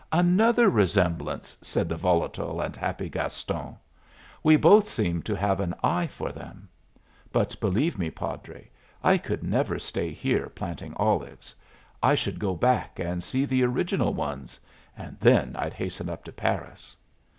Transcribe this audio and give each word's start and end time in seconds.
"Another 0.11 0.67
resemblance!" 0.67 1.55
said 1.61 1.87
the 1.87 1.95
volatile 1.95 2.59
and 2.59 2.75
happy 2.75 3.07
Gaston. 3.07 3.75
"We 4.41 4.57
both 4.57 4.87
seem 4.87 5.21
to 5.21 5.35
have 5.35 5.59
an 5.59 5.75
eye 5.83 6.07
for 6.07 6.31
them. 6.31 6.67
But, 7.31 7.55
believe 7.59 7.99
me, 7.99 8.09
padre, 8.09 8.71
I 9.03 9.19
could 9.19 9.43
never 9.43 9.77
stay 9.77 10.11
here 10.11 10.49
planting 10.49 10.95
olives. 10.95 11.53
I 12.01 12.15
should 12.15 12.39
go 12.39 12.55
back 12.55 12.97
and 12.97 13.23
see 13.23 13.45
the 13.45 13.63
original 13.63 14.15
ones 14.15 14.59
and 14.97 15.19
then 15.19 15.55
I'd 15.55 15.73
hasten 15.73 16.09
up 16.09 16.23
to 16.23 16.31
Paris." 16.31 16.97